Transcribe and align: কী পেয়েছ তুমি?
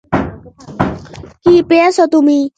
কী 1.43 1.55
পেয়েছ 1.69 1.97
তুমি? 2.11 2.37